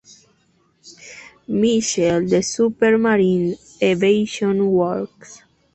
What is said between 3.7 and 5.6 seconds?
Aviation Works.